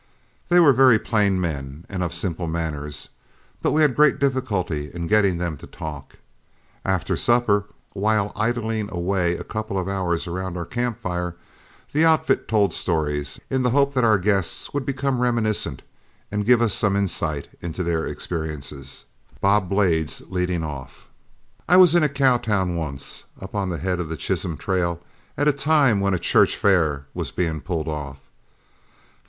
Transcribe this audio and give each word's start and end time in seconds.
They 0.49 0.59
were 0.59 0.73
very 0.73 0.97
plain 0.97 1.39
men 1.39 1.85
and 1.87 2.01
of 2.01 2.11
simple 2.11 2.47
manners, 2.47 3.09
but 3.61 3.69
we 3.69 3.83
had 3.83 3.95
great 3.95 4.17
difficulty 4.17 4.89
in 4.91 5.05
getting 5.05 5.37
them 5.37 5.57
to 5.57 5.67
talk. 5.67 6.15
After 6.83 7.15
supper, 7.15 7.65
while 7.93 8.31
idling 8.35 8.89
away 8.91 9.37
a 9.37 9.43
couple 9.43 9.77
of 9.77 9.87
hours 9.87 10.25
around 10.25 10.57
our 10.57 10.65
camp 10.65 10.97
fire, 10.97 11.35
the 11.93 12.03
outfit 12.03 12.47
told 12.47 12.73
stories, 12.73 13.39
in 13.51 13.61
the 13.61 13.69
hope 13.69 13.93
that 13.93 14.03
our 14.03 14.17
guests 14.17 14.73
would 14.73 14.87
become 14.87 15.19
reminiscent 15.19 15.83
and 16.31 16.47
give 16.47 16.63
us 16.63 16.73
some 16.73 16.95
insight 16.95 17.49
into 17.61 17.83
their 17.83 18.07
experiences, 18.07 19.05
Bob 19.39 19.69
Blades 19.69 20.23
leading 20.29 20.63
off. 20.63 21.09
"I 21.69 21.77
was 21.77 21.93
in 21.93 22.01
a 22.01 22.09
cow 22.09 22.37
town 22.37 22.75
once 22.75 23.25
up 23.39 23.53
on 23.53 23.69
the 23.69 23.77
head 23.77 23.99
of 23.99 24.09
the 24.09 24.17
Chisholm 24.17 24.57
trail 24.57 24.99
at 25.37 25.47
a 25.47 25.53
time 25.53 25.99
when 25.99 26.15
a 26.15 26.17
church 26.17 26.55
fair 26.57 27.05
was 27.13 27.29
being 27.29 27.61
pulled 27.61 27.87
off. 27.87 28.17